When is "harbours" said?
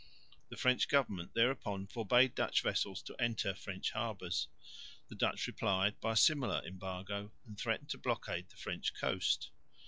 3.91-4.47